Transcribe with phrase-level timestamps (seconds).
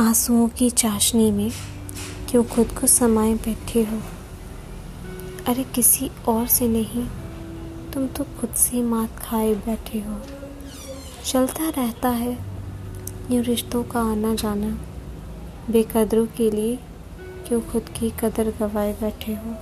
[0.00, 1.50] आंसुओं की चाशनी में
[2.30, 3.98] क्यों खुद को समाये बैठे हो।
[5.48, 7.04] अरे किसी और से नहीं,
[7.92, 10.20] तुम तो खुद से मात खाए बैठे हो।
[11.24, 12.32] चलता रहता है
[13.30, 14.70] यूँ रिश्तों का आना जाना,
[15.70, 16.78] बेकदरों के लिए
[17.48, 19.56] क्यों खुद की कदर गवाए बैठे हो।